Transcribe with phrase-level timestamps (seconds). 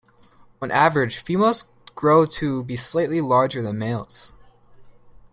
[0.63, 4.33] On average, females grow to be slightly larger than males.